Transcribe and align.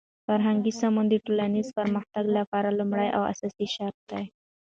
فرهنګي 0.27 0.73
سمون 0.79 1.05
د 1.09 1.15
ټولنیز 1.25 1.67
پرمختګ 1.79 2.23
لپاره 2.37 2.69
لومړنی 2.77 3.09
او 3.17 3.23
اساسی 3.33 3.67
شرط 3.75 3.99
دی. 4.11 4.23